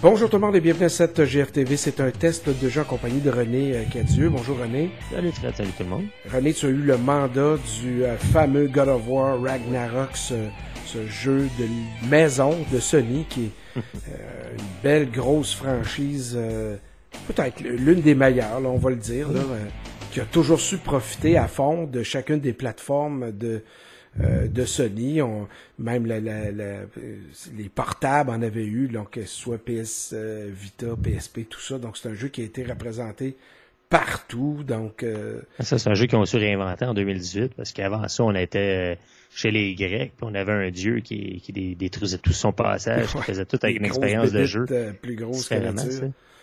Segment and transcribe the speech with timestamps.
[0.00, 1.76] Bonjour tout le monde et bienvenue à cette GFTV.
[1.76, 4.28] C'est un test de jeu en compagnie de René euh, Cadieux.
[4.28, 4.92] Bonjour René.
[5.10, 6.04] Salut Fred, salut tout le monde.
[6.32, 10.36] René, tu as eu le mandat du euh, fameux God of War Ragnarok, ce,
[11.08, 16.38] jeu de maison de Sony qui est euh, une belle grosse franchise,
[17.26, 19.26] peut-être l'une des meilleures, on va le dire,
[20.12, 23.64] qui a toujours su profiter à fond de chacune des plateformes de
[24.20, 25.22] euh, de Sony.
[25.22, 25.48] On,
[25.78, 26.50] même la, la,
[27.56, 31.78] les portables en avaient eu, donc que ce soit PS euh, Vita, PSP, tout ça.
[31.78, 33.36] Donc c'est un jeu qui a été représenté
[33.90, 34.64] partout.
[34.66, 38.24] Donc euh, ça c'est un jeu qu'ils ont su réinventer en 2018 parce qu'avant ça
[38.24, 38.98] on était
[39.30, 43.22] chez les Grecs, puis on avait un dieu qui, qui détruisait tout son passage, qui
[43.22, 44.66] faisait tout avec une expérience de jeu
[45.00, 45.48] plus grosse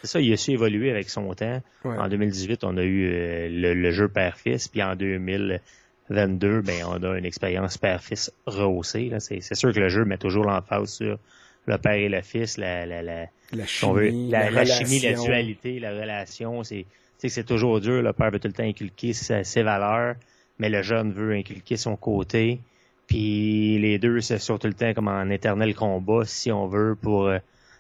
[0.02, 1.64] c'est ça, il a su évoluer avec son temps.
[1.84, 3.10] En 2018, on a eu
[3.50, 5.62] le, le, jeu père-fils, puis en 2000,
[6.10, 9.12] 22, ben, on a une expérience père-fils rehaussée.
[9.20, 11.18] C'est, sûr que le jeu met toujours l'emphase sur
[11.66, 15.80] le père et le fils, la, la, la, la chimie, la, la, chimie, la dualité,
[15.80, 16.64] la relation.
[16.64, 16.86] C'est,
[17.18, 18.02] c'est toujours dur.
[18.02, 20.16] Le père veut tout le temps inculquer ses, valeurs,
[20.60, 22.60] mais le jeune veut inculquer son côté.
[23.08, 26.96] Puis les deux, c'est sur tout le temps comme en éternel combat, si on veut,
[27.00, 27.28] pour...
[27.28, 27.40] Euh,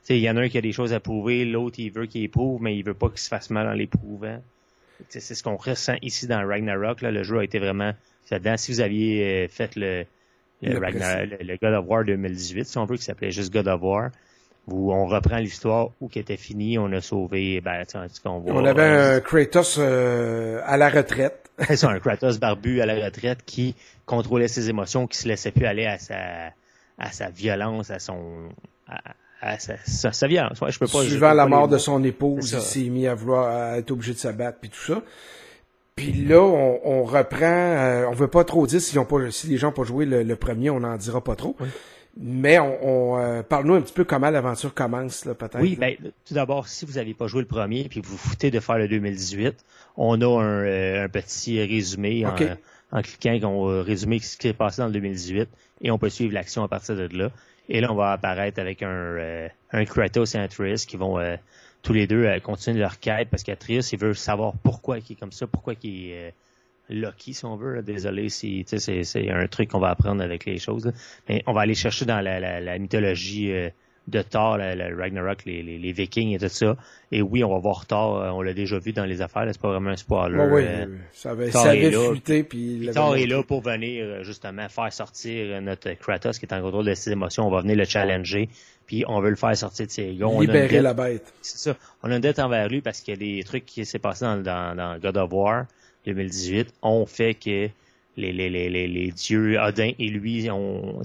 [0.09, 2.23] il y en a un qui a des choses à prouver, l'autre, il veut qu'il
[2.23, 4.39] éprouve, mais il veut pas qu'il se fasse mal en l'éprouvant.
[5.09, 7.01] C'est ce qu'on ressent ici dans Ragnarok.
[7.01, 7.11] Là.
[7.11, 7.91] Le jeu a été vraiment
[8.25, 10.05] si vous aviez euh, fait le,
[10.61, 14.09] le, God of War 2018, si on veut, qui s'appelait juste God of War,
[14.67, 17.83] où on reprend l'histoire où qui était fini, on a sauvé, ben,
[18.25, 18.53] on voit.
[18.53, 21.51] On avait un Kratos euh, à la retraite.
[21.67, 25.51] C'est ça, un Kratos barbu à la retraite qui contrôlait ses émotions, qui se laissait
[25.51, 26.51] plus aller à sa,
[26.97, 28.49] à sa violence, à son,
[29.41, 29.77] à, sa,
[30.11, 30.59] sa, violence.
[30.67, 31.03] je peux pas.
[31.03, 34.17] Suivant la mort de son épouse, il s'est mis à vouloir à être obligé de
[34.17, 35.01] s'abattre puis tout ça.
[35.95, 37.45] Puis là, on, on reprend.
[37.45, 40.35] Euh, on veut pas trop dire si, pas, si les gens n'ont pas joué le,
[40.35, 41.55] premier, on n'en dira pas trop.
[42.17, 45.61] Mais on, on euh, parle-nous un petit peu comment l'aventure commence, là, peut-être.
[45.61, 48.51] Oui, ben, tout d'abord, si vous n'avez pas joué le premier puis vous vous foutez
[48.51, 49.55] de faire le 2018,
[49.97, 52.35] on a un, euh, un petit résumé en,
[52.91, 55.49] en, cliquant qu'on résumé ce qui s'est passé dans le 2018
[55.81, 57.31] et on peut suivre l'action à partir de là.
[57.69, 61.19] Et là, on va apparaître avec un, un Kratos et un Triss qui vont
[61.85, 65.15] tous les deux euh, continuent leur quête parce qu'Atrius, il veut savoir pourquoi il est
[65.15, 66.31] comme ça, pourquoi il est euh,
[66.89, 67.83] lucky, si on veut.
[67.83, 70.91] Désolé si c'est, un truc qu'on va apprendre avec les choses.
[71.29, 73.69] Mais on va aller chercher dans la, la, mythologie euh,
[74.07, 76.77] de Thor, le Ragnarok, les, les, Vikings et tout ça.
[77.11, 79.69] Et oui, on va voir Thor, on l'a déjà vu dans les affaires, c'est pas
[79.69, 80.37] vraiment un spoiler.
[80.51, 80.63] oui,
[81.11, 82.43] ça avait, ça avait fuité.
[82.43, 86.85] Puis Thor est là pour venir justement faire sortir notre Kratos qui est en contrôle
[86.85, 87.47] de ses émotions.
[87.47, 88.49] On va venir le challenger
[88.85, 90.39] puis on veut le faire sortir de ses gonds.
[90.39, 91.33] Libérer la bête.
[91.41, 91.77] C'est ça.
[92.03, 94.25] On a une dette envers lui parce qu'il y a des trucs qui s'est passé
[94.25, 95.65] dans, dans, dans, God of War
[96.05, 97.69] 2018 ont fait que
[98.17, 101.01] les, les, les, les, les dieux Odin et lui ont...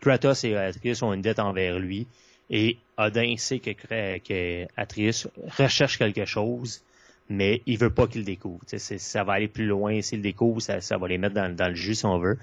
[0.00, 2.06] Kratos et Atreus ont une dette envers lui.
[2.50, 3.70] Et Odin sait que,
[4.18, 6.82] que Atreus recherche quelque chose,
[7.28, 8.60] mais il veut pas qu'il le découvre.
[8.66, 10.02] Ça va aller plus loin.
[10.02, 12.38] S'il le découvre, ça, ça va les mettre dans, dans le jus, si on veut.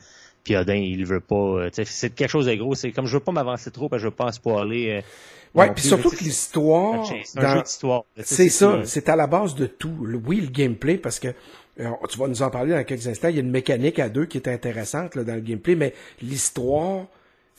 [0.45, 1.67] Puis Odin, il veut pas.
[1.73, 2.73] C'est quelque chose de gros.
[2.73, 4.89] C'est comme je veux pas m'avancer trop, parce que je veux pas spoiler.
[4.91, 7.05] Euh, ouais, puis surtout que l'histoire.
[7.25, 8.05] C'est un jeu d'histoire.
[8.23, 9.93] C'est ça, c'est à la base de tout.
[10.25, 11.33] Oui, le gameplay, parce que
[11.81, 13.27] euh, tu vas nous en parler dans quelques instants.
[13.27, 15.93] Il y a une mécanique à deux qui est intéressante là, dans le gameplay, mais
[16.21, 17.07] l'histoire,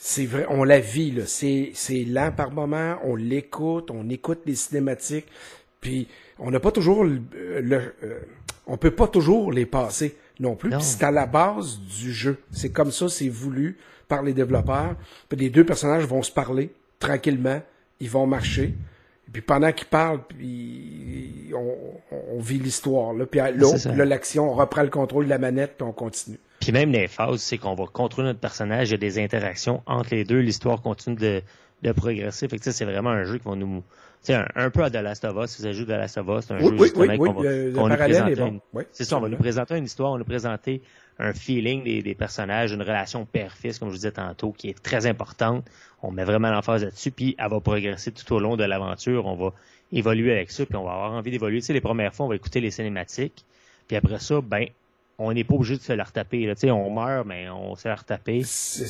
[0.00, 1.10] c'est vrai, on la vit.
[1.10, 1.25] Là.
[1.26, 5.26] C'est, c'est lent par moment, on l'écoute, on écoute les cinématiques,
[5.81, 6.06] puis
[6.38, 7.94] on n'a pas toujours le,
[8.69, 10.72] on peut pas toujours les passer non plus.
[10.81, 12.38] c'est à la base du jeu.
[12.53, 13.76] C'est comme ça, c'est voulu
[14.06, 14.94] par les développeurs.
[15.28, 16.70] Puis les deux personnages vont se parler
[17.00, 17.60] tranquillement.
[17.98, 18.75] Ils vont marcher.
[19.26, 23.14] Et puis pendant qu'ils parlent, puis on, vit l'histoire.
[23.14, 23.26] Là.
[23.26, 26.38] Puis là, l'action, on reprend le contrôle de la manette, puis on continue.
[26.60, 29.82] Puis même les phases, c'est qu'on va contrôler notre personnage, il y a des interactions
[29.86, 31.42] entre les deux, l'histoire continue de,
[31.82, 32.48] de progresser.
[32.48, 33.82] Fait que c'est vraiment un jeu qui va nous
[34.20, 35.50] c'est un, un, peu à The Last of Us.
[35.50, 37.50] Si vous avez joué The Last of Us, c'est un jeu oui, oui, qu'on va,
[37.50, 38.60] nous
[38.92, 40.82] c'est ça, on va nous présenter une histoire, on va nous présenter
[41.19, 44.82] un feeling des, des personnages, une relation père-fils, comme je vous disais tantôt, qui est
[44.82, 45.64] très importante.
[46.02, 49.26] On met vraiment l'emphase là-dessus, puis elle va progresser tout au long de l'aventure.
[49.26, 49.52] On va
[49.93, 51.61] évoluer avec ça, puis on va avoir envie d'évoluer.
[51.61, 53.44] Tu sais, les premières fois, on va écouter les cinématiques,
[53.88, 54.66] puis après ça, ben,
[55.19, 56.47] on n'est pas obligé de se la retaper.
[56.47, 56.55] Là.
[56.73, 58.43] on meurt, mais on se la retaper.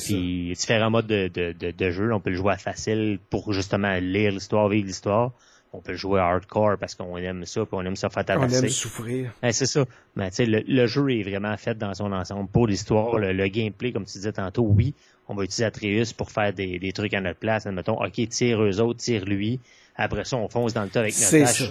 [0.05, 2.13] Puis différents modes de, de, de, jeu.
[2.13, 5.31] On peut le jouer à facile pour justement lire l'histoire, vivre l'histoire.
[5.73, 8.25] On peut le jouer à hardcore parce qu'on aime ça, puis on aime ça faire
[8.25, 8.59] tabasser.
[8.59, 9.31] On aime souffrir.
[9.51, 9.85] c'est ça.
[10.15, 12.49] Mais le, le jeu est vraiment fait dans son ensemble.
[12.49, 14.93] Pour l'histoire, le, gameplay, comme tu disais tantôt, oui,
[15.27, 17.65] on va utiliser Atreus pour faire des, des trucs à notre place.
[17.65, 19.59] Admettons, OK, tire eux autres, tire lui.
[19.95, 21.65] Après ça, on fonce dans le tas avec notre C'est ça.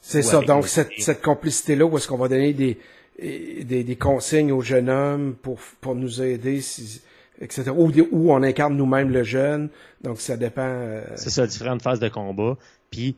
[0.00, 0.40] C'est ça.
[0.40, 2.78] Donc, cette, cette complicité-là, où est-ce qu'on va donner des,
[3.18, 7.00] des, des, consignes aux jeunes hommes pour, pour nous aider si,
[7.40, 7.70] etc.
[7.70, 9.68] Ou, ou on incarne nous-mêmes le jeune,
[10.02, 10.62] donc ça dépend.
[10.62, 12.56] Euh, c'est ça, différentes phases de combat.
[12.90, 13.16] Puis,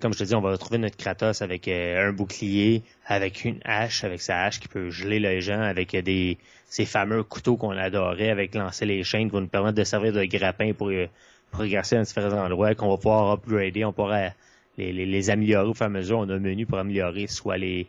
[0.00, 3.60] comme je te dis, on va retrouver notre Kratos avec euh, un bouclier, avec une
[3.64, 7.70] hache, avec sa hache qui peut geler les gens, avec des ces fameux couteaux qu'on
[7.70, 10.90] adorait, avec lancer les chaînes qui vont nous permettre de servir de grappin pour
[11.52, 14.30] progresser dans différents endroits, qu'on va pouvoir upgrader, on pourra
[14.76, 16.18] les, les, améliorer au fur et à mesure.
[16.18, 17.86] On a un menu pour améliorer soit les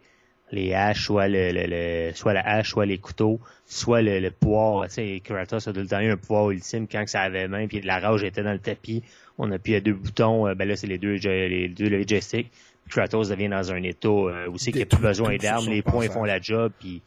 [0.52, 4.88] les haches, soit le, le, soit la hache, soit les couteaux, soit le, le pouvoir.
[4.88, 7.68] Tu sais, Kratos a tout le temps eu un pouvoir ultime quand ça avait main,
[7.68, 9.04] puis la rage était dans le tapis.
[9.38, 12.08] On a appuyé à deux boutons, euh, ben là c'est les deux les deux le
[12.08, 12.52] joystick.
[12.90, 16.08] Kratos devient dans un état euh, aussi qu'il n'y a plus besoin d'armes, les points
[16.10, 17.02] font la job, puis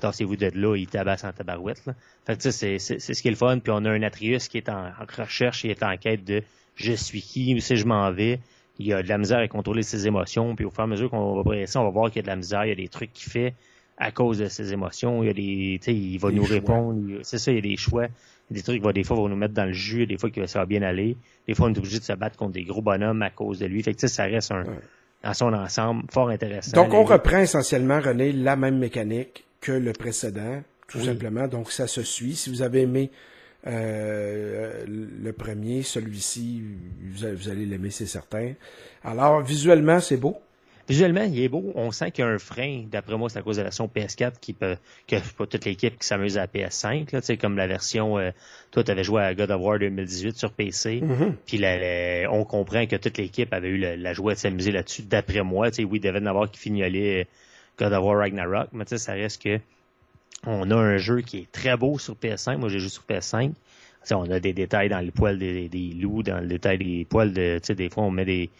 [0.00, 1.84] tassez-vous de là, il tabasse en tabarouette.
[1.86, 1.94] Là.
[2.26, 3.58] Fait que c'est, c'est, c'est ce qui est le fun.
[3.58, 6.42] Puis on a un Atreus qui est en, recherche, il est en quête de
[6.76, 8.40] je suis qui, où c'est je m'en vais.
[8.78, 10.56] Il y a de la misère à contrôler ses émotions.
[10.56, 12.22] Puis au fur et à mesure qu'on va progresser, on va voir qu'il y a
[12.22, 13.54] de la misère, il y a des trucs qu'il fait
[13.98, 15.22] à cause de ses émotions.
[15.22, 17.20] Il y a des, tu sais, il va nous répondre.
[17.22, 18.06] C'est ça, il y a des choix.
[18.50, 20.60] des trucs, va, des fois, va nous mettre dans le jus, des fois, que ça
[20.60, 21.16] va bien aller.
[21.46, 23.66] Des fois, on est obligé de se battre contre des gros bonhommes à cause de
[23.66, 23.82] lui.
[23.82, 24.64] Fait que, ça reste un,
[25.22, 26.72] dans son ensemble, fort intéressant.
[26.72, 31.46] Donc, on reprend essentiellement, René, la même mécanique que le précédent, tout simplement.
[31.46, 32.34] Donc, ça se suit.
[32.34, 33.10] Si vous avez aimé
[33.66, 36.62] euh, le premier, celui-ci,
[37.12, 38.54] vous, allez l'aimer, c'est certain.
[39.04, 40.36] Alors, visuellement, c'est beau?
[40.88, 41.72] Visuellement, il est beau.
[41.76, 42.84] On sent qu'il y a un frein.
[42.90, 44.76] D'après moi, c'est à cause de la version PS4 qui peut,
[45.06, 47.12] que pas toute l'équipe qui s'amuse à la PS5.
[47.12, 48.30] Là, comme la version, euh,
[48.72, 51.00] toi, tu avais joué à God of War 2018 sur PC.
[51.00, 51.32] Mm-hmm.
[51.46, 55.02] Puis on comprend que toute l'équipe avait eu la, joie de s'amuser là-dessus.
[55.02, 57.28] D'après moi, tu sais, oui, il devait en avoir qui fignolait
[57.78, 59.60] God of War Ragnarok, mais tu sais, ça reste que
[60.46, 62.56] on a un jeu qui est très beau sur PS5.
[62.56, 63.52] Moi, j'ai joué sur PS5.
[64.02, 65.68] sais, on a des détails dans les poils des,
[65.98, 68.50] loups, dans le détail des poils de, tu sais, des fois, on met des,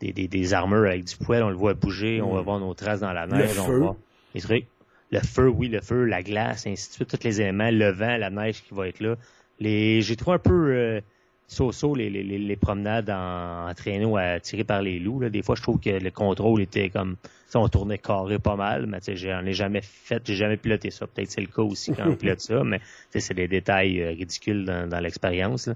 [0.00, 2.44] des, des, armures avec du poil, on le voit bouger, on va mm.
[2.44, 3.98] voir nos traces dans la neige, le on feu.
[4.34, 4.66] les trucs.
[5.10, 8.18] Le feu, oui, le feu, la glace, ainsi de suite, tous les éléments, le vent,
[8.18, 9.14] la neige qui va être là.
[9.58, 11.00] Les, j'ai trouvé un peu, euh,
[11.48, 15.20] so-so les, les, les, promenades en, traîneau à tirer par les loups.
[15.20, 15.30] Là.
[15.30, 17.16] Des fois, je trouve que le contrôle était comme
[17.48, 21.06] ça, on tournait carré pas mal, mais j'en ai jamais fait, j'ai jamais piloté ça.
[21.06, 22.80] Peut-être c'est le cas aussi quand on pilote ça, mais
[23.10, 25.70] c'est des détails euh, ridicules dans, dans l'expérience.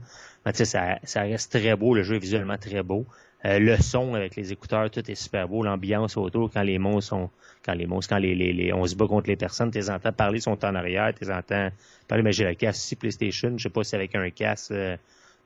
[0.44, 3.06] Mais ça, ça reste très beau, le jeu est visuellement très beau.
[3.44, 5.64] Euh, le son avec les écouteurs, tout est super beau.
[5.64, 7.30] L'ambiance autour, quand les monstres sont,
[7.64, 10.12] quand les monstres, quand les, les, on se bat contre les personnes, tu les entends
[10.12, 11.70] parler, sont en arrière, tu les entends
[12.06, 14.96] parler, mais j'ai le casque aussi PlayStation, je sais pas si avec un casque, euh,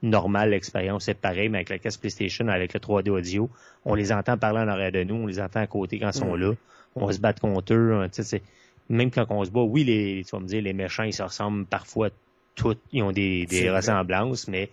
[0.02, 3.50] normal, l'expérience est pareille, mais avec la caisse PlayStation, avec le 3D audio,
[3.84, 6.18] on les entend parler en arrière de nous, on les entend à côté quand ils
[6.18, 6.40] sont mm.
[6.40, 6.52] là,
[6.94, 8.42] on se bat contre eux, hein, tu sais,
[8.88, 11.22] même quand on se bat, oui, les, tu vas me dire, les méchants, ils se
[11.22, 12.10] ressemblent parfois
[12.54, 14.70] tous, ils ont des, des ressemblances, mais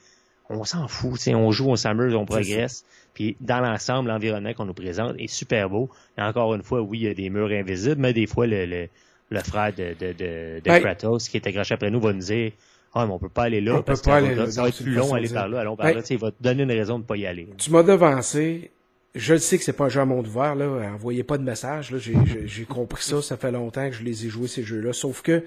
[0.50, 2.86] on s'en fout, tu sais, on joue, on s'amuse, on progresse.
[3.14, 5.90] Puis dans l'ensemble, l'environnement qu'on nous présente est super beau.
[6.18, 8.66] Et encore une fois, oui, il y a des murs invisibles, mais des fois, le,
[8.66, 8.88] le,
[9.30, 12.52] le frère de, de, de, de Kratos qui est accroché après nous va nous dire
[12.94, 14.06] ah, mais on peut pas aller là parce que
[14.52, 16.02] ça va être plus long aller par là, allons par là.
[16.10, 17.48] Il va te donner une raison de pas y aller.
[17.58, 18.72] Tu m'as devancé.
[19.16, 20.66] Je le sais que c'est pas un jeu à monde ouvert, là.
[20.94, 21.98] Envoyez pas de message, là.
[22.00, 23.22] J'ai compris ça.
[23.22, 24.94] Ça fait longtemps que je les ai joués, ces jeux-là.
[24.94, 25.44] Sauf que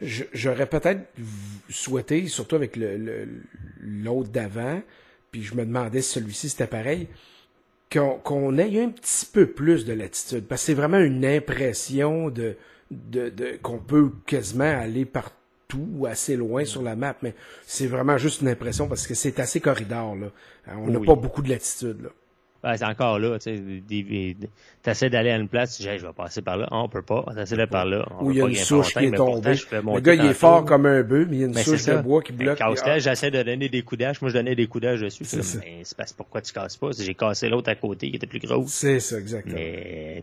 [0.00, 1.02] j'aurais peut-être
[1.68, 3.28] souhaité, surtout avec le
[3.80, 4.80] l'autre d'avant,
[5.30, 7.08] puis je me demandais si celui-ci c'était pareil,
[7.90, 10.44] qu'on ait un petit peu plus de latitude.
[10.46, 12.56] Parce que c'est vraiment une impression de,
[12.90, 15.34] de, de qu'on peut quasiment aller partout
[15.68, 17.34] tout assez loin sur la map, mais
[17.66, 20.16] c'est vraiment juste une impression parce que c'est assez corridor.
[20.16, 20.28] Là.
[20.76, 22.02] On n'a pas beaucoup de latitude.
[22.02, 22.10] Là.
[22.76, 23.84] C'est encore là, tu
[24.86, 27.24] essaies d'aller à une place, tu dis, je vais passer par là, on peut pas,
[27.34, 28.08] t'essaies d'aller par là.
[28.20, 29.54] Ou il y a une souche qui est tombée.
[29.70, 31.84] Le gars, il est fort comme un bœuf, mais il y a une ben, souche
[31.84, 32.58] de bois qui bloque.
[32.58, 35.24] Casse j'essaie de donner des coups d'âge, moi je donnais des coups d'âge dessus.
[35.24, 38.26] C'est mais c'est parce pourquoi tu casses pas, j'ai cassé l'autre à côté qui était
[38.26, 38.72] plus grosse.
[38.72, 39.56] C'est ça, exactement.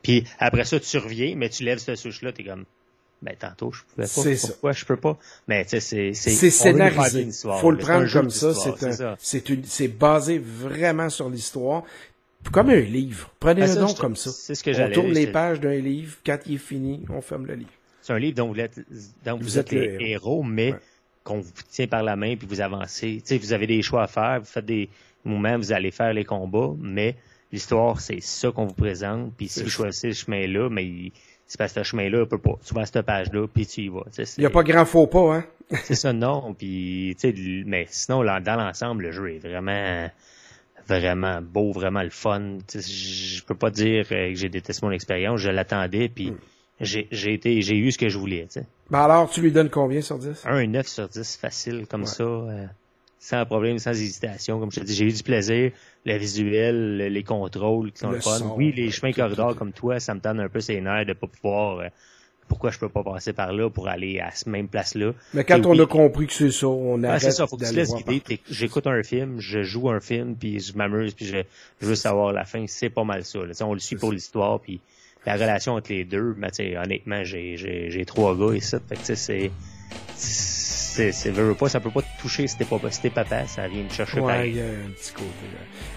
[0.01, 2.65] Puis après ça, tu reviens, mais tu lèves cette souche-là, t'es comme,
[3.23, 4.47] ben tantôt je pouvais pas.
[4.47, 4.79] Pourquoi ça.
[4.79, 5.17] je peux pas?
[5.47, 7.27] Mais tu sais, c'est c'est scénarisé.
[7.59, 8.53] Faut le prendre comme ça.
[8.53, 8.73] C'est
[9.19, 11.83] c'est c'est basé vraiment sur l'histoire.
[12.51, 13.31] Comme un livre.
[13.39, 14.29] Prenez-le donc comme ça.
[14.31, 16.17] C'est ce que On tourne les pages d'un livre.
[16.25, 17.71] Quand il est fini, on ferme le livre.
[18.01, 18.81] C'est un livre dont vous êtes,
[19.25, 20.75] dont vous, êtes, les héros, mais
[21.23, 23.21] qu'on vous tient par la main puis vous avancez.
[23.21, 24.39] Tu sais, vous avez des choix à faire.
[24.41, 24.89] Vous faites des
[25.23, 27.15] moments, vous allez faire les combats, mais
[27.53, 29.33] l'histoire, c'est ça qu'on vous présente.
[29.37, 31.13] Puis si vous choisissez ce chemin-là, mais
[31.47, 32.57] c'est parce que ce chemin-là, peut pas.
[32.65, 34.03] Tu vas à cette page-là, puis tu y vas.
[34.17, 35.45] Il n'y a pas grand faux pas, hein?
[35.83, 36.53] c'est ça, non.
[36.53, 40.09] Puis, tu sais, mais sinon, dans l'ensemble, le jeu est vraiment,
[40.87, 42.57] vraiment beau, vraiment le fun.
[42.73, 45.39] Je peux pas dire que j'ai détesté mon expérience.
[45.39, 46.37] Je l'attendais, puis hmm.
[46.81, 48.45] j'ai été, j'ai eu ce que je voulais.
[48.49, 48.65] sais.
[48.89, 50.43] Ben alors, tu lui donnes combien sur 10?
[50.45, 52.23] Un 9 sur 10, facile, comme ça.
[52.23, 52.65] Euh,
[53.23, 54.59] sans problème, sans hésitation.
[54.59, 55.71] Comme je te dis, j'ai eu du plaisir.
[56.05, 58.53] Le visuel, les contrôles qui sont le fun.
[58.57, 61.27] oui, les chemins corridors comme toi, ça me tente un peu ses nerfs de pas
[61.27, 61.87] pouvoir euh,
[62.49, 65.13] pourquoi je peux pas passer par là pour aller à cette même place-là.
[65.33, 67.21] Mais quand on a compris que c'est ça, on arrête.
[67.21, 68.41] c'est ça, faut que tu laisses guider.
[68.51, 71.37] J'écoute un film, je joue un film, puis je m'amuse, puis je,
[71.79, 72.65] veux savoir la fin.
[72.67, 73.39] C'est pas mal ça.
[73.61, 74.81] On le suit pour l'histoire, puis
[75.25, 76.35] la relation entre les deux.
[76.37, 78.81] Mais honnêtement, j'ai trois gars et ça.
[78.85, 79.51] Fait que c'est
[80.93, 83.83] c'est c'est pas ça peut pas te toucher si t'es pas si papa ça vient
[83.83, 85.25] me chercher ouais, il y a un petit côté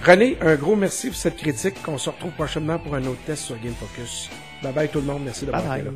[0.04, 1.82] René un gros merci pour cette critique.
[1.82, 4.30] Qu'on se retrouve prochainement pour un autre test sur Game Focus.
[4.62, 5.22] Bye bye tout le monde.
[5.24, 5.90] Merci d'avoir été là